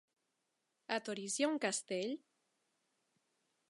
[0.97, 2.19] A Torís hi ha un castell?